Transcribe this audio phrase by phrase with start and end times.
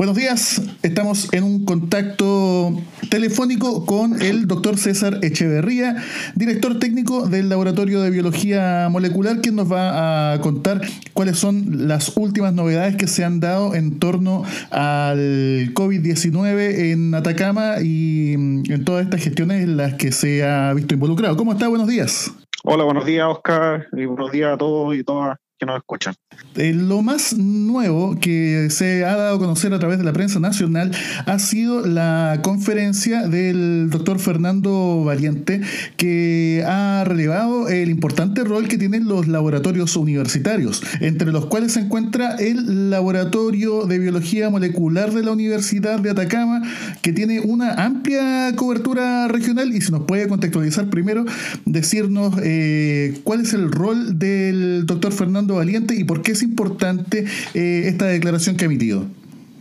[0.00, 2.72] Buenos días, estamos en un contacto
[3.10, 5.96] telefónico con el doctor César Echeverría,
[6.34, 10.80] director técnico del Laboratorio de Biología Molecular, quien nos va a contar
[11.12, 17.74] cuáles son las últimas novedades que se han dado en torno al COVID-19 en Atacama
[17.82, 21.36] y en todas estas gestiones en las que se ha visto involucrado.
[21.36, 21.68] ¿Cómo está?
[21.68, 22.32] Buenos días.
[22.64, 25.36] Hola, buenos días, Oscar, y buenos días a todos y todas
[25.66, 26.14] nos escuchan.
[26.56, 30.40] Eh, lo más nuevo que se ha dado a conocer a través de la prensa
[30.40, 30.92] nacional
[31.26, 35.60] ha sido la conferencia del doctor Fernando Valiente,
[35.96, 41.80] que ha relevado el importante rol que tienen los laboratorios universitarios, entre los cuales se
[41.80, 46.62] encuentra el Laboratorio de Biología Molecular de la Universidad de Atacama,
[47.02, 51.24] que tiene una amplia cobertura regional y se nos puede contextualizar primero,
[51.64, 57.24] decirnos eh, cuál es el rol del doctor Fernando Valiente y por qué es importante
[57.54, 59.06] eh, esta declaración que ha emitido.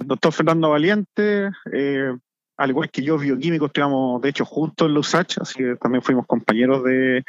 [0.06, 2.14] Doctor Fernando Valiente, eh,
[2.58, 6.02] al igual que yo, bioquímico, estudiamos de hecho juntos en la USACH, así que también
[6.02, 7.24] fuimos compañeros de,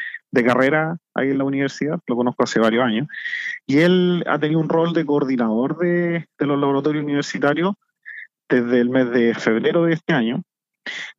[0.44, 3.06] carrera ahí en la universidad, lo conozco hace varios años,
[3.64, 7.74] y él ha tenido un rol de coordinador de, los laboratorios universitarios
[8.48, 10.42] desde el mes de febrero de este año,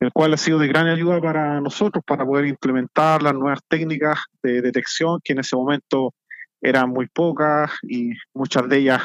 [0.02, 4.20] el cual ha sido de gran ayuda para nosotros para poder implementar las nuevas técnicas
[4.44, 6.14] de detección que en ese momento
[6.62, 9.02] eran muy pocas y muchas de ellas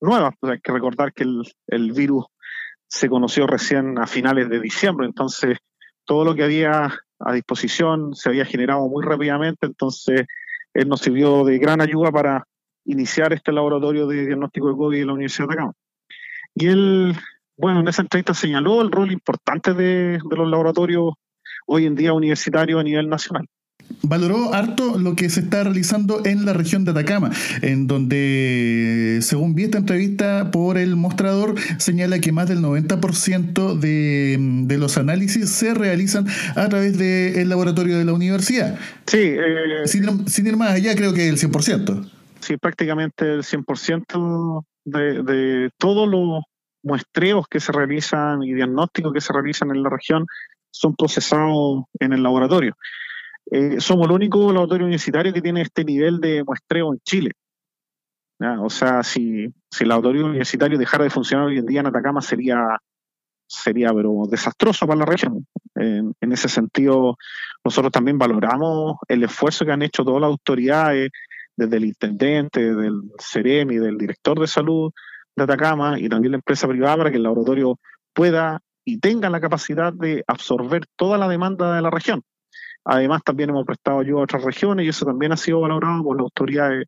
[0.00, 0.34] nuevas.
[0.40, 1.24] Pues hay que recordar que
[1.68, 2.26] el, virus
[2.88, 5.58] se conoció recién a finales de diciembre, entonces
[6.04, 10.26] todo lo que había a disposición se había generado muy rápidamente, entonces
[10.72, 12.46] él nos sirvió de gran ayuda para
[12.84, 15.72] iniciar este laboratorio de diagnóstico de COVID en la Universidad de Acá.
[16.54, 17.16] Y él,
[17.56, 21.14] bueno, en esa entrevista señaló el rol importante de, de los laboratorios
[21.66, 23.48] hoy en día universitarios a nivel nacional
[24.02, 27.30] valoró harto lo que se está realizando en la región de Atacama,
[27.62, 34.36] en donde, según vi esta entrevista por el mostrador, señala que más del 90% de,
[34.38, 38.78] de los análisis se realizan a través del laboratorio de la universidad.
[39.06, 39.18] Sí.
[39.18, 42.10] Eh, sin, sin, ir más allá, creo que el 100%.
[42.40, 46.44] Sí, prácticamente el 100% de, de todos los
[46.82, 50.26] muestreos que se realizan y diagnósticos que se realizan en la región
[50.70, 52.76] son procesados en el laboratorio.
[53.50, 57.32] Eh, somos el único laboratorio universitario que tiene este nivel de muestreo en Chile.
[58.38, 62.20] O sea, si, si, el laboratorio universitario dejara de funcionar hoy en día en Atacama
[62.20, 62.78] sería,
[63.46, 65.46] sería pero desastroso para la región.
[65.74, 67.16] En, ese sentido,
[67.64, 71.10] nosotros también valoramos el esfuerzo que han hecho todas las autoridades,
[71.56, 74.92] desde el intendente, del CEREM y del director de salud
[75.34, 77.78] de Atacama y también la empresa privada para que el laboratorio
[78.12, 82.22] pueda y tenga la capacidad de absorber toda la demanda de la región.
[82.86, 86.16] Además, también hemos prestado ayuda a otras regiones y eso también ha sido valorado por
[86.16, 86.86] las autoridades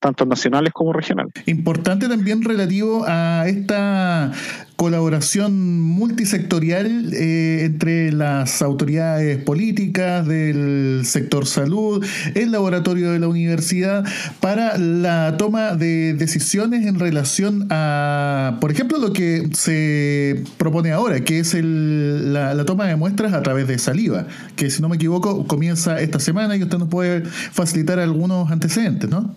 [0.00, 1.32] tanto nacionales como regionales.
[1.46, 4.32] Importante también relativo a esta
[4.76, 12.02] colaboración multisectorial eh, entre las autoridades políticas del sector salud,
[12.34, 14.06] el laboratorio de la universidad,
[14.40, 21.20] para la toma de decisiones en relación a, por ejemplo, lo que se propone ahora,
[21.20, 24.96] que es la, la toma de muestras a través de saliva, que si no me
[24.96, 29.34] equivoco comienza esta semana y usted nos puede facilitar algunos antecedentes, ¿no?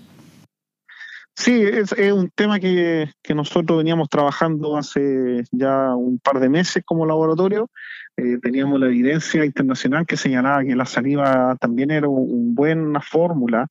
[1.36, 7.06] Sí, es, un tema que, nosotros veníamos trabajando hace ya un par de meses como
[7.06, 7.70] laboratorio.
[8.16, 13.68] Eh, teníamos la evidencia internacional que señalaba que la saliva también era una buena fórmula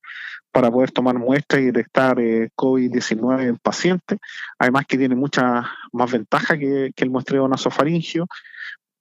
[0.51, 4.19] para poder tomar muestras y detectar eh, COVID-19 en pacientes.
[4.59, 8.27] Además que tiene mucha más ventaja que, que el muestreo nasofaringio.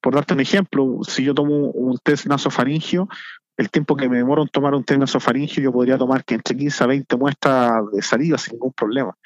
[0.01, 3.09] Por darte un ejemplo, si yo tomo un test nasofaringio,
[3.57, 6.57] el tiempo que me demoro en tomar un test nasofaringio, yo podría tomar que entre
[6.57, 9.17] 15 a 20 muestras de saliva sin ningún problema.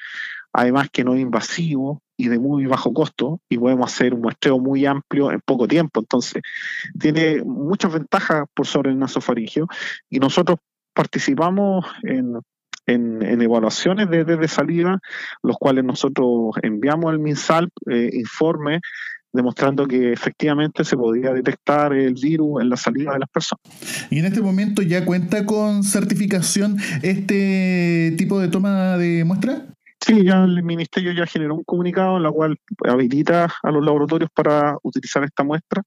[0.53, 4.59] Además que no es invasivo y de muy bajo costo y podemos hacer un muestreo
[4.59, 5.99] muy amplio en poco tiempo.
[5.99, 6.41] Entonces,
[6.99, 9.67] tiene muchas ventajas por sobre el nasofaringio
[10.09, 10.57] y nosotros
[10.93, 12.41] participamos en,
[12.87, 14.99] evaluaciones de, saliva,
[15.43, 18.79] los cuales nosotros enviamos al MinSal eh, informes
[19.33, 23.61] demostrando que efectivamente se podía detectar el virus en la salida de las personas.
[24.09, 29.65] ¿Y en este momento ya cuenta con certificación este tipo de toma de muestra?
[29.99, 32.55] Sí, ya el ministerio ya generó un comunicado en la cual
[32.87, 35.81] habilita a los laboratorios para utilizar esta muestra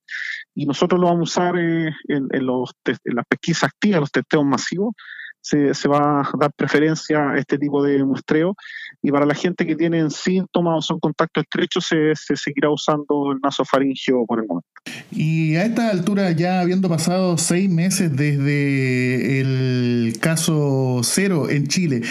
[0.55, 4.45] y nosotros lo vamos a usar eh, en, los en las pesquisas activas, los testeos
[4.45, 4.95] masivos,
[5.41, 8.55] se, se, va a dar preferencia a este tipo de muestreo
[9.03, 13.33] y para la gente que tiene síntomas o son contactos estrechos se, se seguirá usando
[13.33, 14.69] el nasofaringio por el momento.
[15.11, 22.03] Y a esta altura, ya habiendo pasado seis meses desde el caso cero en Chile,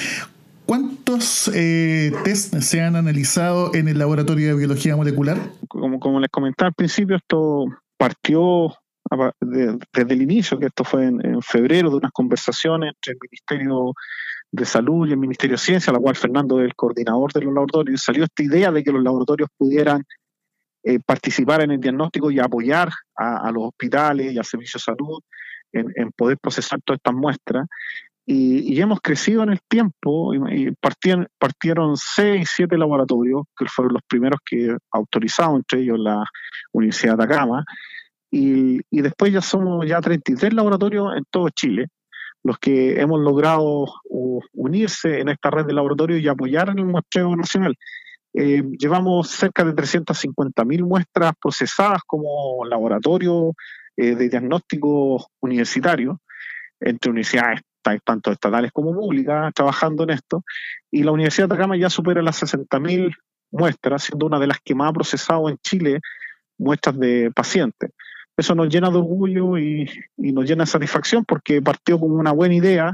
[0.66, 5.40] ¿cuánto ¿Cuántos eh, test se han analizado en el laboratorio de biología molecular?
[5.68, 7.66] Como, como les comentaba al principio, esto
[7.98, 8.76] partió
[9.40, 13.94] desde el inicio, que esto fue en, febrero, de unas conversaciones entre el Ministerio
[14.52, 17.54] de Salud y el Ministerio de Ciencia, la cual Fernando es el coordinador de los
[17.54, 20.04] laboratorios, salió esta idea de que los laboratorios pudieran
[20.84, 25.20] eh, participar en el diagnóstico y apoyar a, los hospitales y al servicio de salud
[25.74, 27.68] en, poder procesar todas estas muestras.
[28.26, 34.04] Y, hemos crecido en el tiempo, y, partieron, partieron seis, siete laboratorios, que fueron los
[34.08, 36.24] primeros que autorizaron, entre ellos la
[36.72, 37.66] Universidad de Atacama,
[38.32, 41.88] y, después ya somos ya 33 laboratorios en todo Chile,
[42.44, 43.86] los que hemos logrado
[44.54, 47.76] unirse en esta red de laboratorios y apoyar el muestreo nacional.
[48.34, 53.54] Eh, llevamos cerca de 350.000 muestras procesadas como laboratorio
[53.98, 56.22] eh, de diagnóstico universitario,
[56.80, 57.62] entre universidades
[58.04, 60.44] tanto estatales como públicas, trabajando en esto,
[60.92, 63.16] y la Universidad de Atacama ya supera las 60.000
[63.52, 66.00] muestras, siendo una de las que más ha procesado en Chile
[66.58, 67.92] muestras de pacientes
[68.40, 72.56] eso nos llena de orgullo y, nos llena de satisfacción porque partió como una buena
[72.56, 72.94] idea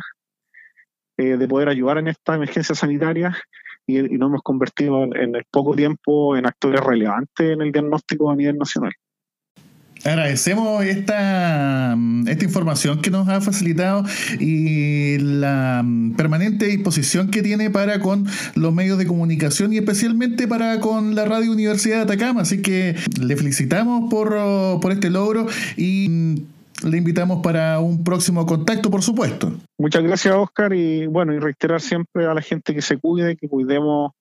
[1.17, 3.37] eh, de poder ayudar en esta emergencia sanitaria
[3.87, 8.35] y, nos hemos convertido en, el poco tiempo en actores relevantes en el diagnóstico a
[8.35, 8.91] nivel nacional.
[10.05, 11.97] Agradecemos esta,
[12.27, 14.03] esta información que nos ha facilitado
[14.39, 15.83] y la
[16.15, 21.25] permanente disposición que tiene para con los medios de comunicación y especialmente para con la
[21.25, 22.41] Radio Universidad de Atacama.
[22.41, 24.29] Así que le felicitamos por,
[24.79, 26.43] por este logro y
[26.83, 29.53] le invitamos para un próximo contacto, por supuesto.
[29.79, 33.49] Muchas gracias, Oscar, y bueno, y reiterar siempre a la gente que se cuide, que
[33.49, 34.11] cuidemos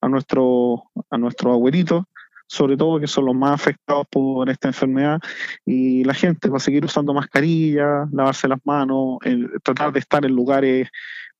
[0.00, 2.04] a nuestro a nuestros abuelitos
[2.46, 5.20] sobre todo que son los más afectados por esta enfermedad,
[5.64, 9.18] y la gente va a seguir usando mascarilla, lavarse las manos,
[9.62, 10.88] tratar de estar en lugares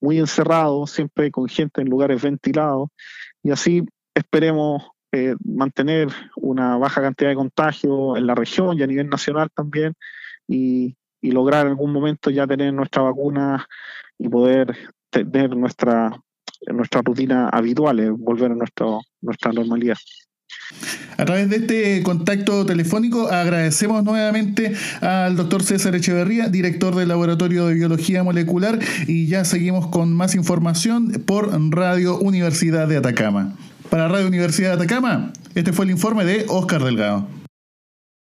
[0.01, 2.89] muy encerrados, siempre con gente en lugares ventilados,
[3.43, 3.85] y así
[4.15, 9.49] esperemos eh, mantener una baja cantidad de contagios en la región y a nivel nacional
[9.55, 9.95] también,
[10.49, 13.67] y, lograr en algún momento ya tener nuestra vacuna
[14.19, 14.77] y poder
[15.09, 16.21] tener nuestra,
[16.67, 19.97] nuestra rutina habitual, volver a nuestro, nuestra normalidad.
[21.17, 27.67] A través de este contacto telefónico agradecemos nuevamente al doctor César Echeverría, director del Laboratorio
[27.67, 33.55] de Biología Molecular, y ya seguimos con más información por Radio Universidad de Atacama.
[33.91, 37.29] Para Radio Universidad de Atacama, este fue el informe de Oscar Delgado.